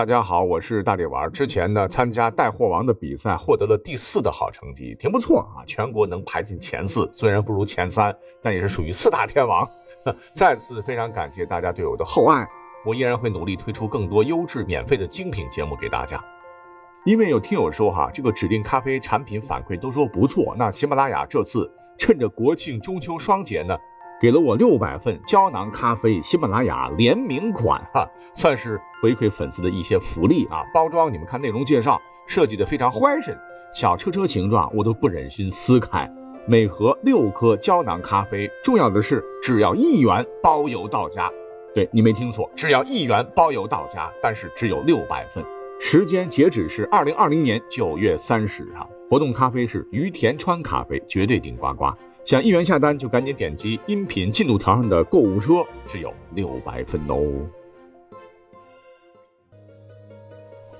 [0.00, 1.30] 大家好，我是大力丸。
[1.30, 5.60] 之前呢，参加带货王的比赛，获得了第四的好成绩，挺不错啊。
[5.66, 9.68] 全国能排进前四，虽然不如前三，但也是属于四大天王。
[10.34, 12.48] 再次非常感谢大家对我的厚爱，
[12.82, 16.18] 我依然会努力推出更多优质免费的精品节目给大家。
[17.04, 23.76] 因为有听友说哈，这个指定咖啡产品反馈都说不错，那喜马拉雅这次趁着国庆中秋双节呢。
[24.20, 30.62] 给了我六百份胶囊咖啡喜马拉雅联名款哈，算是回馈粉丝的一些福利啊。
[30.74, 33.34] 包装你们看内容介绍设计的非常 fashion，
[33.72, 36.06] 小车车形状我都不忍心撕开。
[36.46, 41.30] 每盒六颗胶囊咖啡，重要的是只要一元包邮到家。
[41.74, 45.42] 对你没听错，只要一元包邮到家，但是只有六百份，
[45.80, 48.86] 时间截止是二零二零年九月三十啊。
[49.08, 51.86] 活动咖啡是于田川咖啡，绝对顶呱呱。
[52.22, 57.18] 想一元下单就赶紧点击音频进度条上的购物车，只有六百份哦。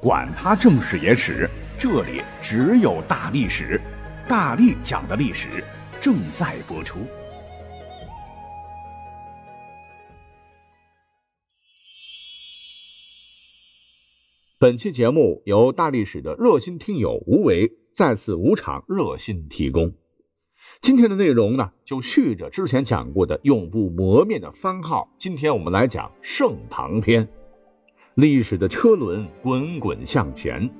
[0.00, 3.80] 管他正史野史，这里只有大历史，
[4.26, 5.62] 大力讲的历史
[6.00, 6.98] 正在播出。
[14.58, 19.92] 本期节目由大历史的热心听友无为再次无偿热心提供。
[20.80, 25.08] 今天的内容呢，就续着之前讲过的永不磨灭的番号。
[25.16, 27.26] 今天我们来讲盛唐篇。
[28.14, 30.70] 历史的车轮滚滚向前，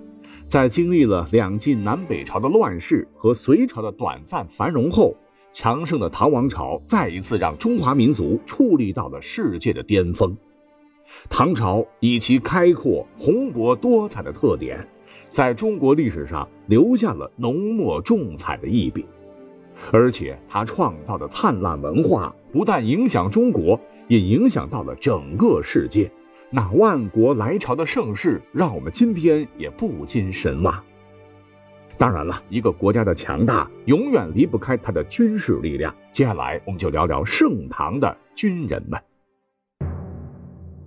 [0.46, 5.14] 在经历了两晋南北朝的乱世和隋朝的短暂繁荣后，
[5.52, 10.36] 强盛的唐王朝再一次让中华民族矗立到了世界的巅峰。
[11.28, 14.86] 唐朝以其开阔、宏博多彩的特点，
[15.28, 19.04] 在中国历史上留下了浓墨重彩的一笔。
[19.92, 26.10] 而且他创造的灿烂文化不但影响中国，也影响到了整个世界。
[26.50, 30.82] 那万国来朝的盛世，让我们今天也不禁神往。
[31.98, 35.94] 当然了，一个国家的强大，永远离不开它的军事力量。
[36.10, 39.00] 接下来，我们就聊聊盛唐的军人们。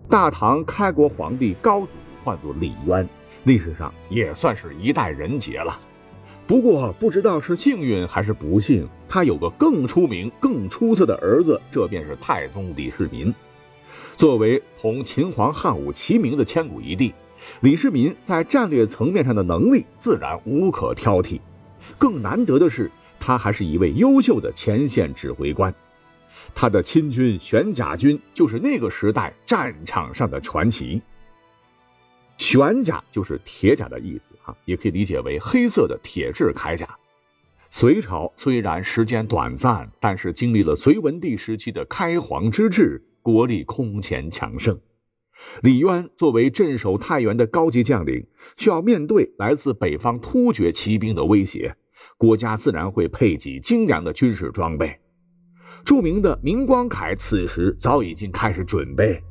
[0.07, 1.93] 大唐开国皇帝高祖，
[2.23, 3.07] 唤作李渊，
[3.43, 5.77] 历史上也算是一代人杰了。
[6.49, 13.31] 不过，不知道是幸运还是不幸，他有个更出名、更出色的儿子，这便是太宗李世民。
[14.15, 17.13] 作为同秦皇汉武齐名的千古一帝，
[17.61, 21.39] 李世民在战略层面上的能力自然无可挑剔。
[21.99, 22.89] 更难得的是，
[23.19, 25.71] 他还是一位优秀的前线指挥官。
[26.55, 30.99] 他的亲军玄甲军就是那个时代战场上的传奇。
[32.49, 36.89] 玄甲就是铁甲的意思，哈，也可以理解为黑色的铁质铠甲。
[37.69, 44.75] 隋朝虽然时间短暂，但是经历了隋文帝时期的开皇之治，国力空前强盛。
[45.61, 48.25] 李渊作为镇守太原的高级将领，
[48.57, 51.75] 需要面对来自北方突厥骑兵的威胁，
[52.17, 54.99] 国家自然会配给精良的军事装备。
[55.85, 59.21] 著名的明光铠此时早已经开始准备。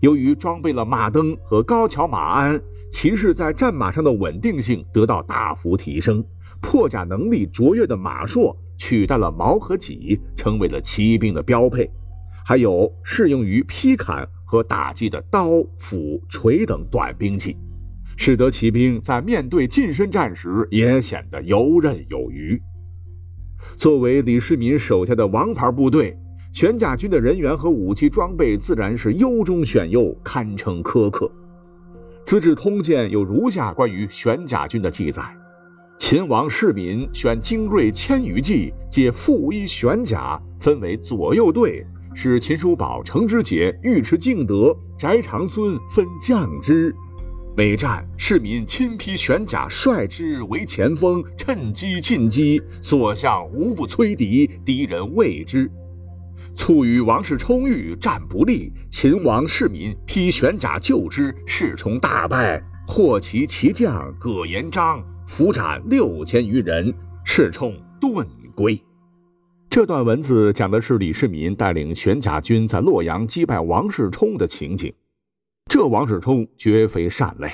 [0.00, 2.60] 由于装备了马镫和高桥马鞍，
[2.90, 6.24] 骑士在战马上的稳定性得到大幅提升，
[6.60, 11.90] 破甲能力卓越的马槊取代了矛和戟，成为了骑兵的标配。
[12.44, 17.56] 还有适用于劈砍和打击的刀、斧、锤等短兵器，
[18.16, 22.60] 使得骑兵在面对近身战时也显得游刃有余。
[23.76, 26.18] 作为李世民手下的王牌部队。
[26.52, 31.24] 玄甲军的人员和武器装备自然是优中选优，堪称苛刻。
[32.24, 35.22] 《资治通鉴》有如下关于玄甲军的记载：
[35.98, 46.94] 秦王世民选精锐千余骑，皆负衣玄甲，分为左右队，使秦叔宝、程之杰、尉迟敬德、翟长孙分将之。
[47.56, 55.70] 每战，世民亲披玄甲，率之为前锋，趁机进击，所向无不摧敌，敌人畏之。
[56.54, 58.72] 卒与王室冲遇，战不利。
[58.90, 66.92] 秦王世民披玄甲救之，士冲大败，获其骑将葛延章，俘斩六千余人，
[67.24, 68.80] 侍冲遁归。
[69.70, 74.92] 这段文字讲的是李世民带领玄甲军在洛阳击败王世充的情景。
[75.70, 77.48] 这王世充绝非善类，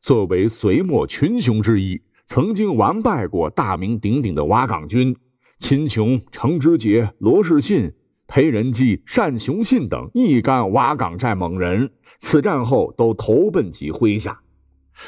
[0.00, 5.14] 作为隋末群雄之一，曾经完败过大名鼎鼎的瓦岗军，
[5.58, 7.92] 秦琼、程之杰、罗士信。
[8.30, 11.90] 裴仁基、单雄信等一干瓦岗寨猛人，
[12.20, 14.38] 此战后都投奔其麾下。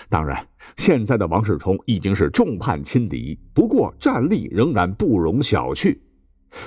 [0.09, 0.45] 当然，
[0.77, 5.97] 现在的王世充已经是众叛亲离，不过战力仍然不容小觑。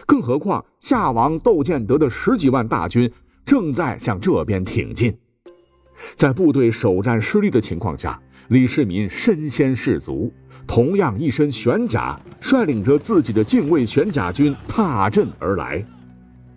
[0.06, 3.12] 更何况夏王窦建德的十几万大军
[3.44, 5.14] 正在向这边挺进。
[6.16, 8.18] 在部队首战失利的情况下，
[8.48, 10.32] 李世民身先士卒，
[10.66, 15.86] 同样一身玄甲，率领着自己的禁卫玄甲军踏阵而来。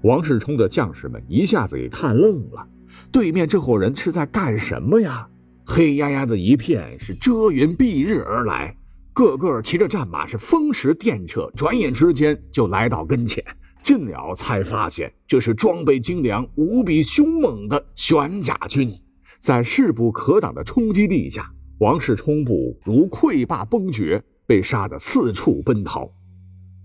[0.02, 2.66] 王世充的将士们一下子给看愣了，
[3.10, 5.28] 对面这伙人是在干什么呀？
[5.64, 8.74] 黑压压的一片，是遮云蔽日而来，
[9.12, 13.44] 个个骑着战马，是风驰电掣，转眼之间就来到跟前。
[13.80, 18.92] 进了才发现，这是装备精良、无比凶猛的玄甲军。
[19.38, 21.48] 在势不可挡的冲击力下，
[21.78, 26.10] 王世充部如溃坝崩决，被杀得四处奔逃。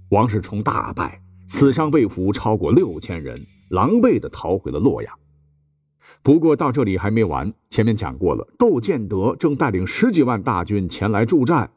[0.10, 3.38] 王世充大败，死伤被俘超过六千人，
[3.70, 5.14] 狼狈地逃回了洛阳。
[6.22, 11.70] 不过到这里还没完，前面讲过了，窦建德正带领十几万大军前来助战，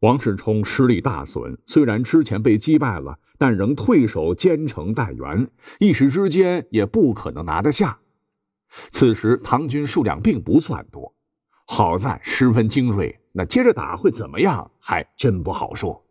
[0.00, 5.48] 王世充实力大损，虽然之前被击败了，但仍退守坚城待援，
[5.78, 7.98] 一时之间也不可能拿得下。
[8.90, 11.14] 此时唐军数量并不算多，
[11.66, 16.04] 好在十分精锐，那接着打会怎么样，还真不好说。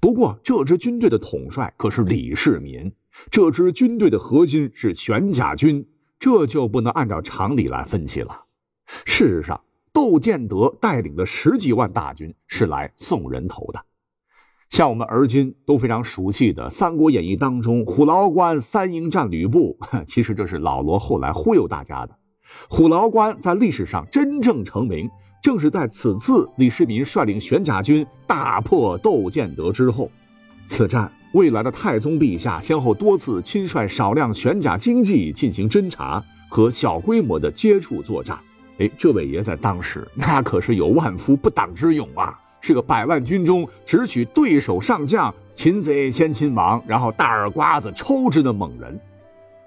[0.00, 2.92] 不过这支军队的统帅可是李世民，
[3.30, 5.86] 这支军队的核心是玄甲军。
[6.20, 8.44] 这就不能按照常理来分析了。
[9.04, 9.60] 事实上，
[9.92, 13.80] 窦建德带领的十几万大军是来送人头的。
[14.68, 19.78] 像我们而今都非常熟悉的《三国演义》当中虎牢关三英战吕布，
[20.08, 22.18] 其实这是老罗后来忽悠大家的。
[22.68, 25.08] 虎牢关在历史上真正成名，
[25.40, 30.10] 正是在此次李世民率领玄甲军大破窦建德之后。
[30.66, 31.10] 此战。
[31.34, 38.34] 未来的太宗陛下先后多次亲率少量玄甲精骑进行侦察和小规模的接触作战。
[38.78, 48.98] 哎，这位爷在当时 那可是有万夫不挡之勇啊，是个百万军中只取对手上将，擒贼先擒王，然后大耳刮子抽之的猛人。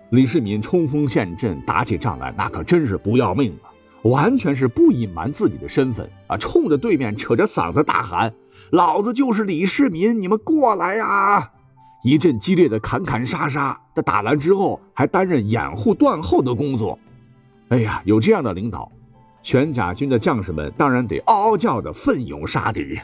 [0.10, 3.70] 李世民冲锋陷阵，打起仗来那可真是不要命啊，
[4.04, 8.34] 完全是不隐瞒自己的身份啊，冲着对面扯着嗓子大喊。
[8.72, 11.52] 老子就是李世民，你们过来呀！
[12.04, 16.98] 一阵激烈的砍砍杀杀，他打完之后还担任掩护断后的工作。
[17.70, 18.92] 哎呀，有这样的领导，
[19.42, 23.00] 全甲军的将士们当然得嗷嗷叫的奋勇杀敌。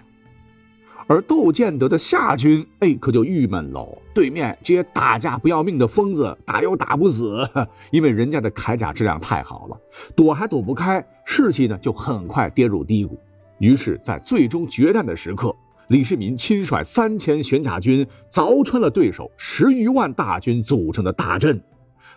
[1.09, 3.97] 而窦建德的夏军，哎，可就郁闷喽。
[4.13, 7.47] 对面这些打架不要命的疯子，打又打不死，
[7.91, 9.79] 因为人家的铠甲质量太好了，
[10.15, 13.17] 躲还躲不开，士气呢就很快跌入低谷。
[13.59, 15.55] 于是，在最终决战的时刻，
[15.87, 21.61] 李世民亲率三千玄甲军凿穿了对手十余万大军组成的大阵，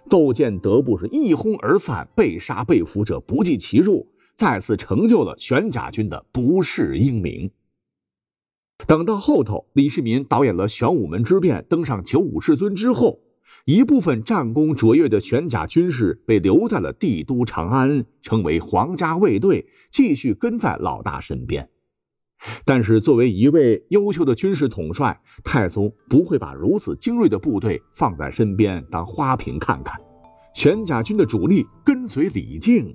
[0.08, 4.04] 窦建德部是一哄而散，被杀被俘者不计其数，
[4.34, 7.48] 再次成就了玄甲军的不世英名。
[8.87, 13.21] 等到后头，李世民导演了玄武门之变，登上九五至尊之后。
[13.65, 21.69] 一部分战功卓越的玄甲军士被留在了帝都长安，成为皇家卫队，继续跟在老大身边。
[22.65, 30.00] 但是，作为一位优秀的军事统帅，太宗不会把如此精锐的部队放在身边当花瓶看看。
[30.55, 32.94] 玄甲军的主力跟随李靖，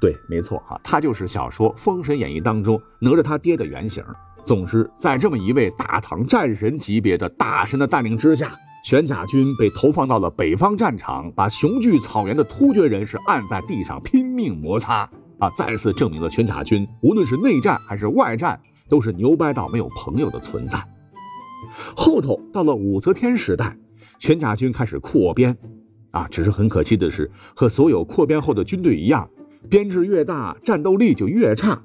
[0.00, 4.02] 对，没错哈，他就是小说《封神演义》当中哪吒他爹的原型。
[4.50, 8.50] 总之，在这么一位大唐战神级别的大神的带领之下。
[8.82, 15.08] 玄甲军被投放到了北方战场，把雄踞草原的突厥人是按在地上拼命摩擦
[15.38, 15.48] 啊！
[15.50, 20.82] 再次证明了玄甲军无论是内战还是外战，都是牛掰到没有朋友的存在。
[21.94, 23.76] 后头到了武则天时代，
[24.18, 25.56] 玄甲军开始扩编
[26.10, 29.30] 啊，只是很可惜的是，和所有扩编后的军队一样，
[29.68, 31.80] 编制越大，战斗力就越差。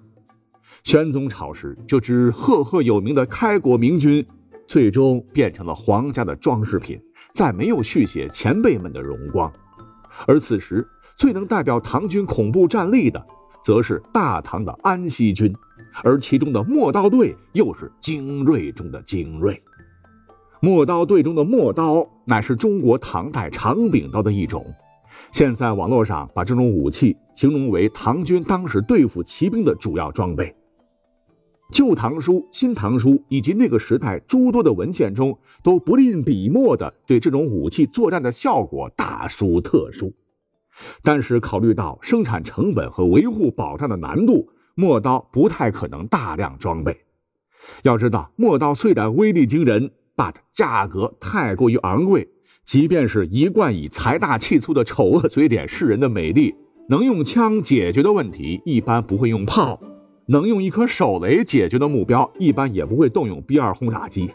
[0.85, 4.23] 玄宗朝时，这支赫赫有名的开国明军。
[4.67, 6.99] 最终变成了皇家的装饰品，
[7.33, 9.51] 再没有续写前辈们的荣光。
[10.27, 13.23] 而此时最能代表唐军恐怖战力的，
[13.63, 15.51] 则是大唐的安西军，
[16.03, 19.59] 而其中的陌刀队又是精锐中的精锐。
[20.59, 24.63] 陌刀队中的陌刀，乃是中国唐代长柄刀的一种。
[25.31, 30.45] 现在网络上把这种武器形容为唐军当时对付骑兵的主要装备。
[31.72, 40.13] 《旧唐书》《新唐书》以及那个时代诸多的文献中，都不吝笔墨的对这种武器作战的效果大书特书。
[41.01, 46.95] 但是考虑到生产成本和维护保障的难度，陌刀不太可能大量装备。
[47.84, 52.27] 要知道，陌刀虽然威力惊人，but 价格太过于昂贵。
[52.63, 56.53] 即便是一贯以财大气粗的丑恶嘴脸示人的美帝，
[56.89, 59.79] 能用枪解决的问题，一般不会用炮。
[60.27, 64.29] 能用一颗手雷解决的目标，一般也不会动用 B 二轰炸机，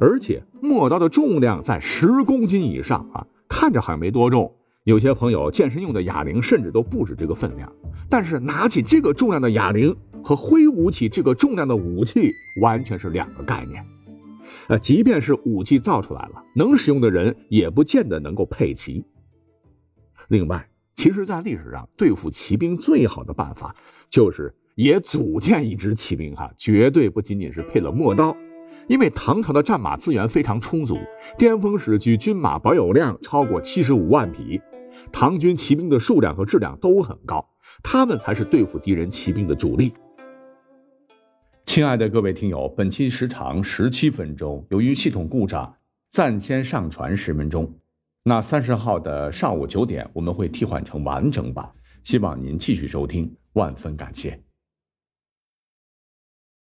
[0.00, 4.52] 而且陌刀的重量在十公斤以上啊，看着好像没多重，
[4.84, 7.72] 有些朋友健身用的哑铃甚至都不止这个分量，
[8.08, 13.84] 但是拿起这个重量的哑铃和挥舞起这个重量的武器完全是两个概念。
[14.66, 19.04] 呃，即便是武器造出来了，能使用的人也不见得能够配齐。
[20.28, 23.74] 另外，其实，在历史上对付骑兵最好的办法，
[24.10, 28.36] 就是也组建一支骑兵，哈，绝对不仅仅是配了陌刀，
[28.88, 30.98] 因为唐朝的战马资源非常充足，
[31.36, 34.60] 巅峰时期军马保有量超过七十五万匹，
[35.10, 37.46] 唐军骑兵的数量和质量都很高，
[37.82, 39.92] 他们才是对付敌人骑兵的主力。
[41.64, 45.74] 亲爱的各位听友，本期时长十七分钟，由于系统故障，
[46.10, 47.72] 暂先上传十分钟。
[48.24, 51.68] 那三十号的上午九点，我们会替换成完整版，
[52.02, 54.38] 希望您继续收听，万分感谢。